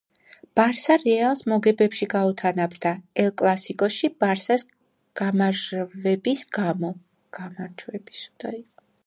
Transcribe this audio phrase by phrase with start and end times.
[0.59, 2.93] ბარსა რეალს მოგებებში გაუთანაბრდა
[3.25, 4.65] ელ კლასიკოში ბარსას
[5.23, 6.93] გამარჟვების გამო